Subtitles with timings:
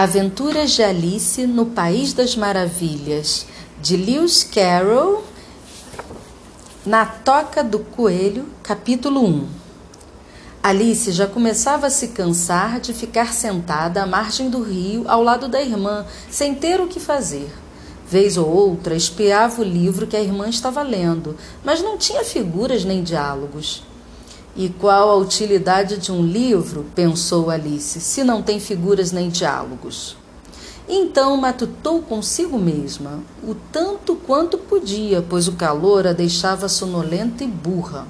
[0.00, 3.46] Aventuras de Alice no País das Maravilhas,
[3.82, 5.24] de Lewis Carroll,
[6.86, 9.48] na Toca do Coelho, capítulo 1.
[10.62, 15.48] Alice já começava a se cansar de ficar sentada à margem do rio, ao lado
[15.48, 17.52] da irmã, sem ter o que fazer.
[18.08, 22.84] Vez ou outra, espiava o livro que a irmã estava lendo, mas não tinha figuras
[22.84, 23.82] nem diálogos.
[24.60, 30.16] E qual a utilidade de um livro, pensou Alice, se não tem figuras nem diálogos?
[30.88, 37.46] Então matutou consigo mesma, o tanto quanto podia, pois o calor a deixava sonolenta e
[37.46, 38.04] burra.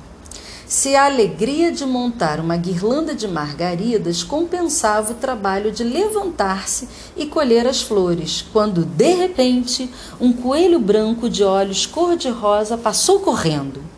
[0.66, 7.26] Se a alegria de montar uma guirlanda de margaridas compensava o trabalho de levantar-se e
[7.26, 13.97] colher as flores, quando, de repente, um coelho branco de olhos cor-de-rosa passou correndo.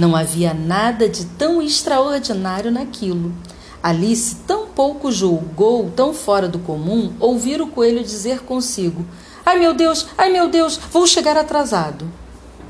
[0.00, 3.34] Não havia nada de tão extraordinário naquilo.
[3.82, 9.04] Alice tão pouco julgou, tão fora do comum, ouvir o coelho dizer consigo:
[9.44, 12.10] Ai meu Deus, ai meu Deus, vou chegar atrasado.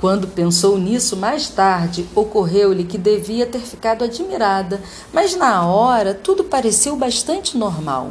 [0.01, 4.81] Quando pensou nisso mais tarde, ocorreu-lhe que devia ter ficado admirada,
[5.13, 8.11] mas na hora tudo pareceu bastante normal.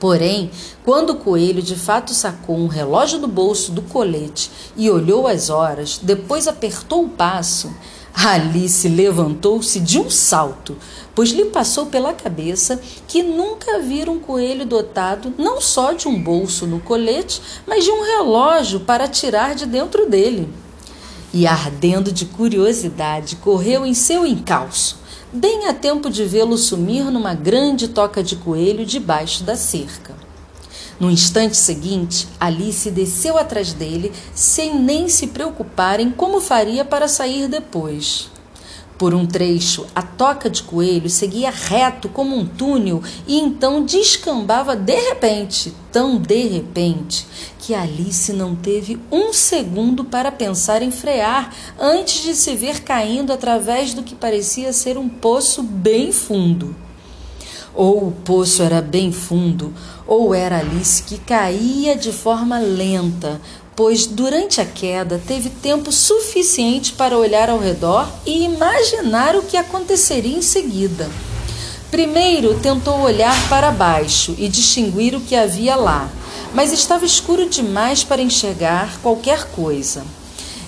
[0.00, 0.50] Porém,
[0.84, 5.50] quando o coelho de fato sacou um relógio do bolso do colete e olhou as
[5.50, 7.72] horas, depois apertou o passo,
[8.20, 10.76] Alice levantou-se de um salto,
[11.14, 16.20] pois lhe passou pela cabeça que nunca vira um coelho dotado não só de um
[16.20, 20.52] bolso no colete, mas de um relógio para tirar de dentro dele.
[21.32, 24.98] E ardendo de curiosidade, correu em seu encalço,
[25.32, 30.27] bem a tempo de vê-lo sumir numa grande toca de coelho debaixo da cerca.
[31.00, 37.06] No instante seguinte, Alice desceu atrás dele, sem nem se preocupar em como faria para
[37.06, 38.28] sair depois.
[38.98, 44.74] Por um trecho, a toca de coelho seguia reto como um túnel e então descambava
[44.74, 47.24] de repente, tão de repente,
[47.60, 53.32] que Alice não teve um segundo para pensar em frear antes de se ver caindo
[53.32, 56.74] através do que parecia ser um poço bem fundo.
[57.74, 59.72] Ou o poço era bem fundo,
[60.06, 63.40] ou era Alice que caía de forma lenta,
[63.76, 69.56] pois durante a queda teve tempo suficiente para olhar ao redor e imaginar o que
[69.56, 71.08] aconteceria em seguida.
[71.90, 76.10] Primeiro tentou olhar para baixo e distinguir o que havia lá,
[76.52, 80.02] mas estava escuro demais para enxergar qualquer coisa.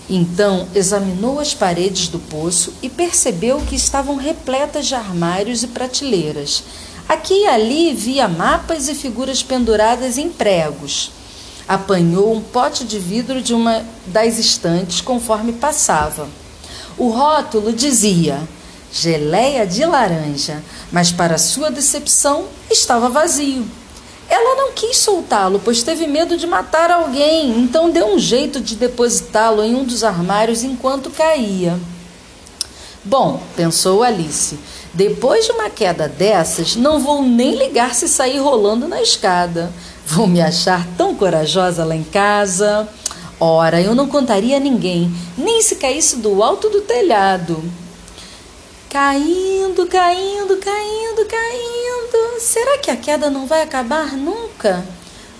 [0.09, 6.65] Então examinou as paredes do poço e percebeu que estavam repletas de armários e prateleiras
[7.09, 11.11] Aqui e ali via mapas e figuras penduradas em pregos.
[11.67, 16.29] Apanhou um pote de vidro de uma das estantes conforme passava.
[16.99, 18.41] O rótulo dizia
[18.93, 23.67] geleia de laranja, mas para sua decepção estava vazio.
[24.29, 28.77] Ela não quis soltá-lo, pois teve medo de matar alguém, então deu um jeito de
[28.77, 31.79] depositá-lo em um dos armários enquanto caía.
[33.05, 34.59] Bom, pensou Alice,
[34.93, 39.73] depois de uma queda dessas, não vou nem ligar se sair rolando na escada.
[40.05, 42.89] Vou me achar tão corajosa lá em casa.
[43.39, 47.63] Ora, eu não contaria a ninguém, nem se caísse do alto do telhado.
[48.91, 52.41] Caindo, caindo, caindo, caindo.
[52.41, 54.85] Será que a queda não vai acabar nunca?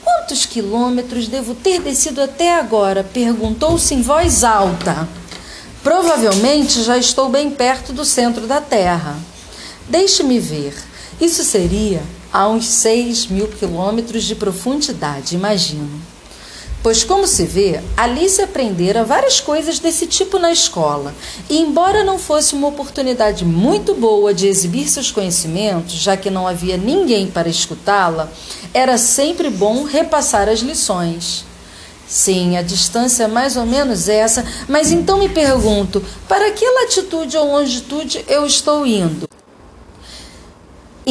[0.05, 3.03] Quantos quilômetros devo ter descido até agora?
[3.03, 5.09] perguntou-se em voz alta.
[5.83, 9.17] Provavelmente já estou bem perto do centro da Terra.
[9.91, 10.73] Deixe-me ver.
[11.21, 12.01] Isso seria
[12.33, 16.01] a uns 6 mil quilômetros de profundidade, imagino.
[16.81, 21.13] Pois, como se vê, Alice aprendera várias coisas desse tipo na escola,
[21.49, 26.47] e embora não fosse uma oportunidade muito boa de exibir seus conhecimentos, já que não
[26.47, 28.31] havia ninguém para escutá-la,
[28.73, 31.45] era sempre bom repassar as lições.
[32.07, 37.37] Sim, a distância é mais ou menos essa, mas então me pergunto: para que latitude
[37.37, 39.30] ou longitude eu estou indo?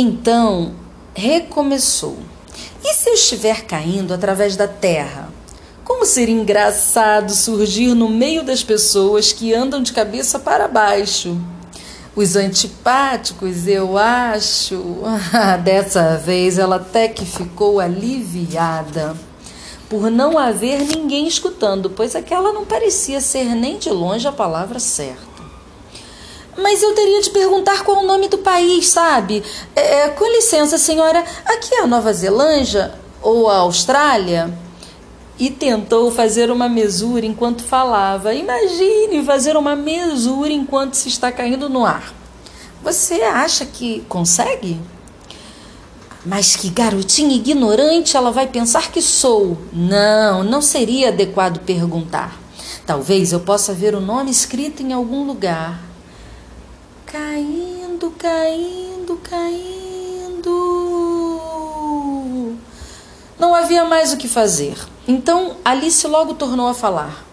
[0.02, 0.72] Então
[1.14, 2.18] recomeçou.
[2.82, 5.28] E se eu estiver caindo através da terra?
[5.84, 11.38] Como seria engraçado surgir no meio das pessoas que andam de cabeça para baixo?
[12.16, 15.00] Os antipáticos, eu acho.
[15.66, 19.18] Dessa vez ela até que ficou aliviada
[19.90, 24.80] por não haver ninguém escutando, pois aquela não parecia ser nem de longe a palavra
[24.80, 25.29] certa.
[26.58, 29.44] Mas eu teria de perguntar qual o nome do país, sabe?
[29.76, 34.54] É, é, com licença, senhora, aqui é a Nova Zelândia ou a Austrália?
[35.38, 38.34] E tentou fazer uma mesura enquanto falava.
[38.34, 42.14] Imagine fazer uma mesura enquanto se está caindo no ar.
[42.84, 44.80] Você acha que consegue?
[46.26, 49.58] Mas que garotinha ignorante ela vai pensar que sou.
[49.72, 52.38] Não, não seria adequado perguntar.
[52.86, 55.89] Talvez eu possa ver o nome escrito em algum lugar.
[57.12, 60.46] Caindo, caindo, caindo.
[63.40, 64.78] Não havia mais o que fazer.
[65.08, 67.26] Então Alice logo tornou a falar.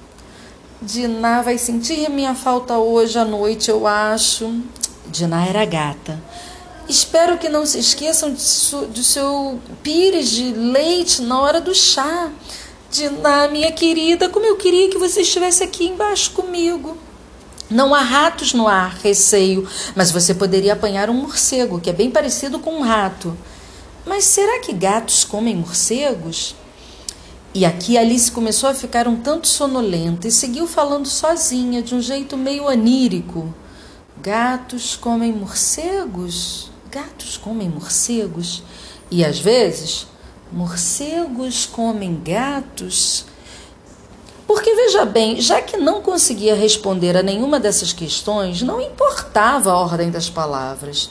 [0.81, 4.63] Diná vai sentir minha falta hoje à noite, eu acho.
[5.09, 6.19] Diná era gata.
[6.89, 12.31] Espero que não se esqueçam de seu pires de leite na hora do chá.
[12.91, 16.97] Diná, minha querida, como eu queria que você estivesse aqui embaixo comigo.
[17.69, 22.11] Não há ratos no ar, receio, mas você poderia apanhar um morcego, que é bem
[22.11, 23.37] parecido com um rato.
[24.07, 26.55] Mas será que gatos comem morcegos?
[27.53, 32.01] E aqui Alice começou a ficar um tanto sonolenta e seguiu falando sozinha, de um
[32.01, 33.53] jeito meio anírico.
[34.23, 36.71] Gatos comem morcegos?
[36.89, 38.63] Gatos comem morcegos?
[39.11, 40.07] E às vezes,
[40.53, 43.25] morcegos comem gatos?
[44.47, 49.77] Porque veja bem, já que não conseguia responder a nenhuma dessas questões, não importava a
[49.77, 51.11] ordem das palavras.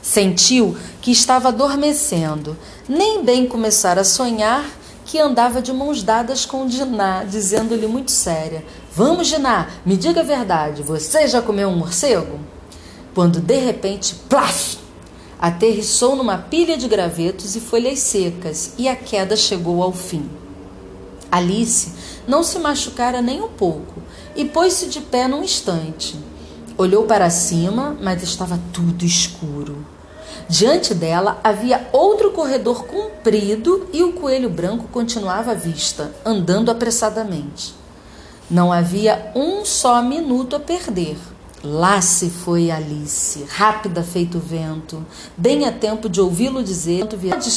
[0.00, 2.56] Sentiu que estava adormecendo,
[2.88, 4.64] nem bem começar a sonhar
[5.04, 10.24] que andava de mãos dadas com Diná, dizendo-lhe muito séria: Vamos, Diná, me diga a
[10.24, 12.38] verdade, você já comeu um morcego?
[13.14, 14.78] Quando de repente, plaf!
[15.38, 20.28] Aterrissou numa pilha de gravetos e folhas secas, e a queda chegou ao fim.
[21.30, 21.92] Alice
[22.26, 24.02] não se machucara nem um pouco
[24.34, 26.18] e pôs-se de pé num instante.
[26.78, 29.86] Olhou para cima, mas estava tudo escuro.
[30.48, 37.74] Diante dela havia outro corredor comprido e o coelho branco continuava à vista, andando apressadamente.
[38.48, 41.16] Não havia um só minuto a perder.
[41.64, 45.04] Lá se foi Alice, rápida feito o vento,
[45.36, 47.08] bem a tempo de ouvi-lo dizer: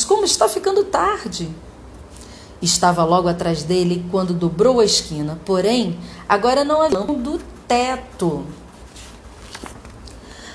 [0.08, 1.50] Como está ficando tarde?
[2.62, 5.98] Estava logo atrás dele quando dobrou a esquina, porém,
[6.28, 8.46] agora não havia do teto.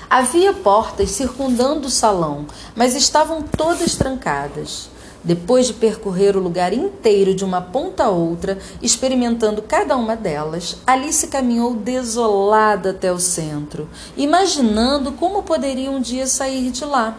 [0.07, 4.89] Havia portas circundando o salão, mas estavam todas trancadas.
[5.23, 10.77] Depois de percorrer o lugar inteiro de uma ponta a outra, experimentando cada uma delas,
[10.85, 17.17] Alice caminhou desolada até o centro, imaginando como poderia um dia sair de lá.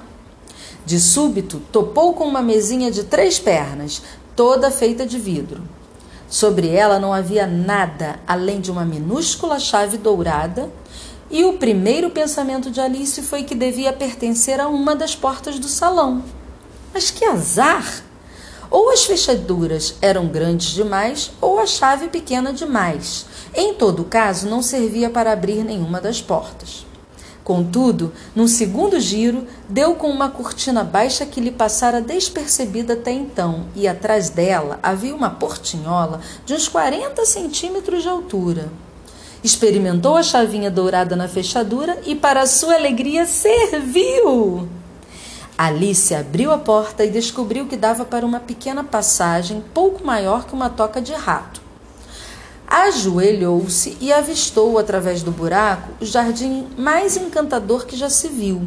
[0.85, 4.00] De súbito, topou com uma mesinha de três pernas,
[4.37, 5.62] toda feita de vidro.
[6.29, 10.71] Sobre ela não havia nada além de uma minúscula chave dourada
[11.31, 15.67] e o primeiro pensamento de Alice foi que devia pertencer a uma das portas do
[15.67, 16.23] salão.
[16.94, 18.05] Mas que azar!
[18.71, 23.27] Ou as fechaduras eram grandes demais, ou a chave pequena demais.
[23.55, 26.86] Em todo caso, não servia para abrir nenhuma das portas.
[27.47, 33.67] Contudo, num segundo giro, deu com uma cortina baixa que lhe passara despercebida até então,
[33.73, 38.69] e atrás dela havia uma portinhola de uns 40 centímetros de altura.
[39.45, 44.69] Experimentou a chavinha dourada na fechadura e, para sua alegria, serviu!
[45.57, 50.53] Alice abriu a porta e descobriu que dava para uma pequena passagem pouco maior que
[50.53, 51.66] uma toca de rato.
[52.67, 58.63] Ajoelhou-se e avistou através do buraco o jardim mais encantador que já se viu.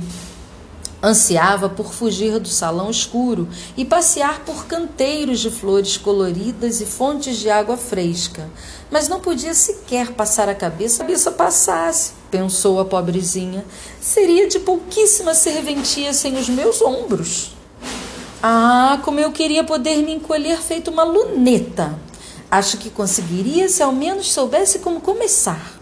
[1.02, 3.48] Ansiava por fugir do salão escuro
[3.78, 8.50] e passear por canteiros de flores coloridas e fontes de água fresca,
[8.92, 11.06] mas não podia sequer passar a cabeça.
[11.06, 13.64] A passasse, pensou a pobrezinha.
[14.02, 17.56] Seria de pouquíssima serventia sem os meus ombros.
[18.44, 21.98] Ah, como eu queria poder me encolher feito uma luneta.
[22.52, 25.80] Acho que conseguiria se ao menos soubesse como começar.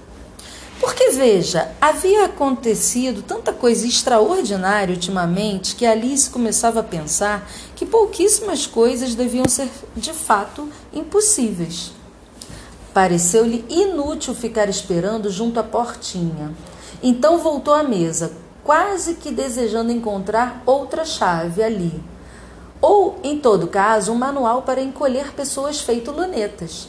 [0.80, 8.68] Porque, veja, havia acontecido tanta coisa extraordinária ultimamente que Alice começava a pensar que pouquíssimas
[8.68, 11.92] coisas deviam ser de fato impossíveis.
[12.94, 16.54] Pareceu-lhe inútil ficar esperando junto à portinha.
[17.02, 18.34] Então voltou à mesa,
[18.64, 22.04] quase que desejando encontrar outra chave ali.
[22.82, 26.88] Ou, em todo caso, um manual para encolher pessoas feito lunetas.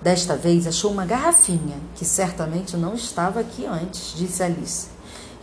[0.00, 4.88] Desta vez achou uma garrafinha, que certamente não estava aqui antes, disse Alice.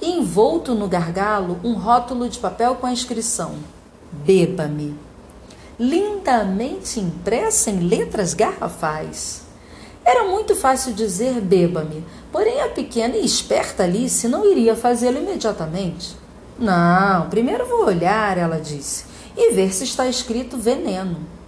[0.01, 3.53] E envolto no gargalo um rótulo de papel com a inscrição:
[4.11, 4.97] Beba-me.
[5.79, 9.43] Lindamente impressa em letras garrafais.
[10.03, 16.17] Era muito fácil dizer beba-me, porém a pequena e esperta Alice não iria fazê-lo imediatamente.
[16.57, 19.05] Não, primeiro vou olhar, ela disse,
[19.39, 21.39] e ver se está escrito veneno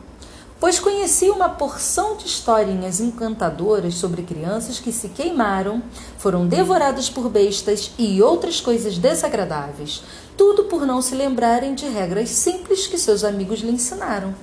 [0.61, 5.81] pois conheci uma porção de historinhas encantadoras sobre crianças que se queimaram,
[6.19, 10.03] foram devoradas por bestas e outras coisas desagradáveis.
[10.37, 14.33] tudo por não se lembrarem de regras simples que seus amigos lhe ensinaram.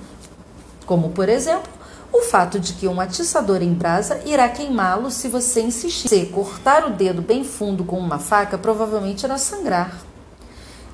[0.85, 1.71] Como, por exemplo,
[2.11, 6.09] o fato de que um atiçador em brasa irá queimá-lo se você insistir.
[6.09, 10.08] Se cortar o dedo bem fundo com uma faca, provavelmente irá sangrar.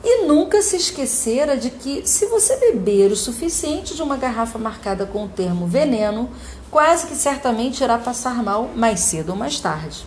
[0.07, 5.03] E nunca se esquecera de que, se você beber o suficiente de uma garrafa marcada
[5.03, 6.29] com o termo veneno,
[6.69, 10.05] quase que certamente irá passar mal mais cedo ou mais tarde.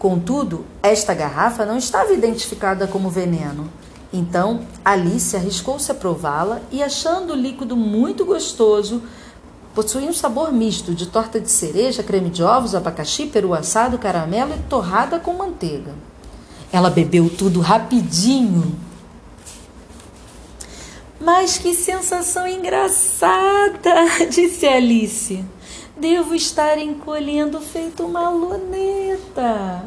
[0.00, 3.70] Contudo, esta garrafa não estava identificada como veneno.
[4.12, 9.00] Então, Alice arriscou-se a prová-la e, achando o líquido muito gostoso,
[9.72, 14.54] possuía um sabor misto de torta de cereja, creme de ovos, abacaxi, peru assado, caramelo
[14.54, 15.94] e torrada com manteiga.
[16.72, 18.89] Ela bebeu tudo rapidinho.
[21.20, 23.94] Mas que sensação engraçada,
[24.30, 25.44] disse Alice.
[25.94, 29.84] Devo estar encolhendo feito uma luneta.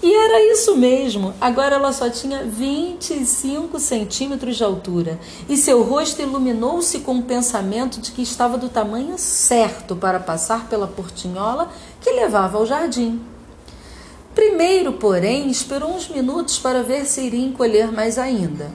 [0.00, 1.34] E era isso mesmo.
[1.40, 5.18] Agora ela só tinha 25 centímetros de altura
[5.48, 10.68] e seu rosto iluminou-se com o pensamento de que estava do tamanho certo para passar
[10.68, 13.20] pela portinhola que levava ao jardim.
[14.32, 18.70] Primeiro, porém, esperou uns minutos para ver se iria encolher mais ainda.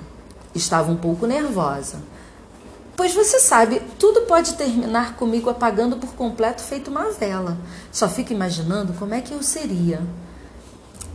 [0.56, 2.00] Estava um pouco nervosa.
[2.96, 7.58] Pois você sabe, tudo pode terminar comigo apagando por completo feito uma vela.
[7.92, 10.00] Só fico imaginando como é que eu seria.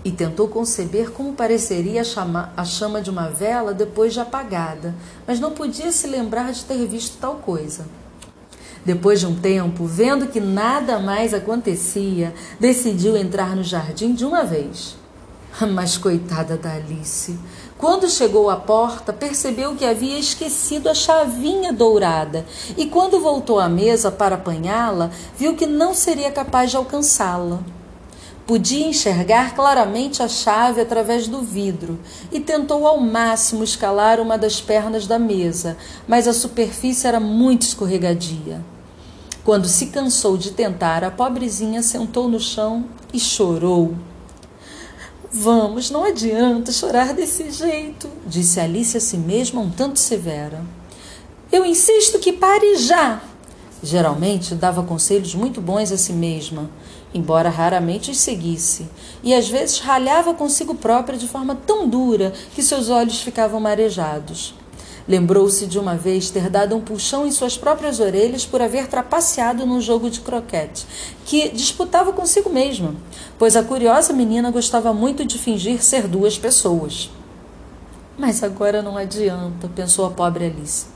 [0.04, 4.94] E tentou conceber como pareceria a chama, a chama de uma vela depois de apagada,
[5.26, 7.86] mas não podia se lembrar de ter visto tal coisa.
[8.84, 14.44] Depois de um tempo, vendo que nada mais acontecia, decidiu entrar no jardim de uma
[14.44, 14.96] vez.
[15.74, 17.38] Mas coitada da Alice,
[17.78, 22.44] quando chegou à porta, percebeu que havia esquecido a chavinha dourada
[22.76, 27.60] e, quando voltou à mesa para apanhá-la, viu que não seria capaz de alcançá-la.
[28.44, 32.00] Podia enxergar claramente a chave através do vidro
[32.32, 35.76] e tentou ao máximo escalar uma das pernas da mesa,
[36.08, 38.60] mas a superfície era muito escorregadia.
[39.44, 43.94] Quando se cansou de tentar, a pobrezinha sentou no chão e chorou.
[45.30, 50.64] Vamos, não adianta chorar desse jeito, disse Alice a si mesma um tanto severa.
[51.52, 53.20] Eu insisto que pare já.
[53.82, 56.70] Geralmente dava conselhos muito bons a si mesma,
[57.12, 58.88] embora raramente os seguisse,
[59.22, 64.54] e às vezes ralhava consigo própria de forma tão dura que seus olhos ficavam marejados.
[65.08, 69.64] Lembrou-se de uma vez ter dado um puxão em suas próprias orelhas por haver trapaceado
[69.64, 70.86] num jogo de croquete,
[71.24, 72.94] que disputava consigo mesma,
[73.38, 77.10] pois a curiosa menina gostava muito de fingir ser duas pessoas.
[78.18, 80.86] Mas agora não adianta, pensou a pobre Alice.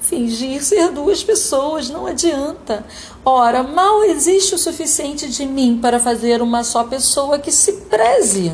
[0.00, 2.84] Fingir ser duas pessoas não adianta.
[3.24, 8.50] Ora, mal existe o suficiente de mim para fazer uma só pessoa que se preze.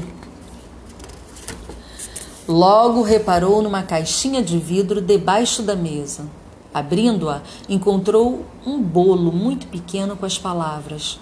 [2.48, 6.28] Logo reparou numa caixinha de vidro debaixo da mesa.
[6.72, 11.18] Abrindo-a, encontrou um bolo muito pequeno com as palavras: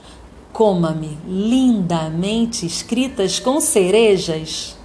[0.52, 4.76] Coma-me, lindamente escritas com cerejas.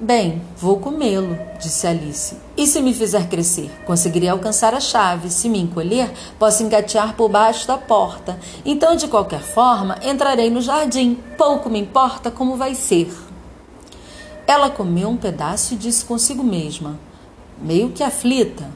[0.00, 2.34] Bem, vou comê-lo, disse Alice.
[2.56, 3.70] E se me fizer crescer?
[3.84, 5.30] Conseguirei alcançar a chave.
[5.30, 8.40] Se me encolher, posso engatear por baixo da porta.
[8.64, 11.18] Então, de qualquer forma, entrarei no jardim.
[11.36, 13.29] Pouco me importa como vai ser.
[14.50, 16.98] Ela comeu um pedaço e disse consigo mesma,
[17.56, 18.68] meio que aflita: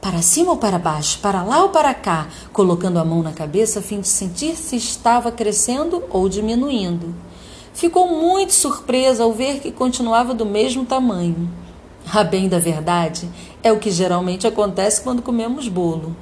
[0.00, 3.80] Para cima ou para baixo, para lá ou para cá, colocando a mão na cabeça
[3.80, 7.14] a fim de sentir se estava crescendo ou diminuindo.
[7.74, 11.50] Ficou muito surpresa ao ver que continuava do mesmo tamanho.
[12.10, 13.28] A bem da verdade,
[13.62, 16.16] é o que geralmente acontece quando comemos bolo.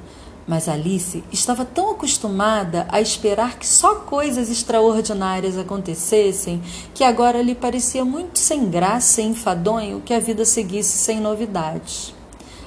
[0.47, 6.63] Mas Alice estava tão acostumada a esperar que só coisas extraordinárias acontecessem
[6.93, 12.15] que agora lhe parecia muito sem graça e enfadonho que a vida seguisse sem novidades.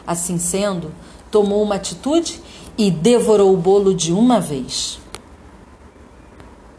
[0.06, 0.92] Assim sendo,
[1.30, 2.42] tomou uma atitude
[2.76, 4.99] e devorou o bolo de uma vez.